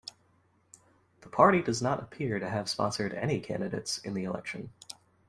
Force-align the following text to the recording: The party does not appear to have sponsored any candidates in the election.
The 1.19 1.29
party 1.29 1.61
does 1.61 1.79
not 1.79 2.01
appear 2.01 2.39
to 2.39 2.49
have 2.49 2.67
sponsored 2.67 3.13
any 3.13 3.39
candidates 3.39 3.99
in 3.99 4.15
the 4.15 4.23
election. 4.23 4.71